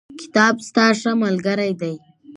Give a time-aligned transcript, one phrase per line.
[0.21, 1.95] کتاب ستا ښه ملګری دی.